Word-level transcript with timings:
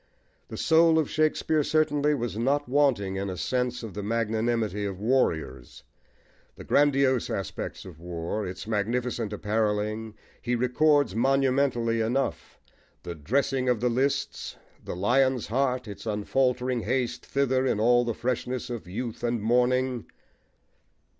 The 0.47 0.57
soul 0.57 0.97
of 0.97 1.11
Shakespeare, 1.11 1.63
certainly, 1.63 2.15
was 2.15 2.35
not 2.35 2.67
wanting 2.67 3.17
in 3.17 3.29
a 3.29 3.37
sense 3.37 3.83
of 3.83 3.93
the 3.93 4.01
magnanimity 4.01 4.83
of 4.83 4.99
warriors. 4.99 5.83
The 6.55 6.63
grandiose 6.63 7.29
aspects 7.29 7.85
of 7.85 7.99
war, 7.99 8.47
its 8.47 8.65
magnificent 8.65 9.31
apparelling, 9.31 10.15
he 10.41 10.55
records 10.55 11.13
monumentally 11.13 12.01
enough 12.01 12.59
the 13.03 13.13
"dressing 13.13 13.69
of 13.69 13.79
the 13.79 13.89
lists," 13.89 14.55
the 14.83 14.95
lion's 14.95 15.45
heart, 15.45 15.87
its 15.87 16.07
unfaltering 16.07 16.79
haste 16.81 17.23
thither 17.23 17.67
in 17.67 17.79
all 17.79 18.03
the 18.03 18.15
freshness 18.15 18.71
of 18.71 18.87
youth 18.87 19.23
and 19.23 19.39
morning. 19.39 20.07